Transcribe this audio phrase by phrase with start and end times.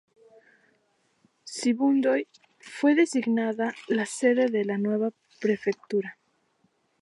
[1.45, 2.25] Sibundoy
[2.59, 6.17] fue designada la sede de la nueva prefectura.